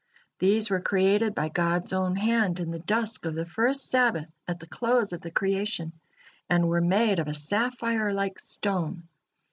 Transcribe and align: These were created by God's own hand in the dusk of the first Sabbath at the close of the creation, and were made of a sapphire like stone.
These 0.39 0.71
were 0.71 0.79
created 0.81 1.35
by 1.35 1.49
God's 1.49 1.93
own 1.93 2.15
hand 2.15 2.59
in 2.59 2.71
the 2.71 2.79
dusk 2.79 3.23
of 3.25 3.35
the 3.35 3.45
first 3.45 3.87
Sabbath 3.87 4.25
at 4.47 4.59
the 4.59 4.65
close 4.65 5.13
of 5.13 5.21
the 5.21 5.29
creation, 5.29 5.93
and 6.49 6.67
were 6.67 6.81
made 6.81 7.19
of 7.19 7.27
a 7.27 7.35
sapphire 7.35 8.11
like 8.11 8.39
stone. 8.39 9.03